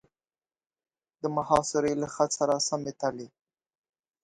د 1.21 1.23
محاصرې 1.35 1.93
له 2.01 2.07
خط 2.13 2.31
سره 2.39 2.55
سمې 2.69 2.93
تلې. 3.01 3.27